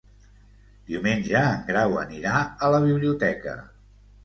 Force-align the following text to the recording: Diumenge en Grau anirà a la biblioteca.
Diumenge 0.91 1.43
en 1.51 1.61
Grau 1.69 1.95
anirà 2.05 2.41
a 2.69 2.73
la 2.79 2.83
biblioteca. 2.89 3.57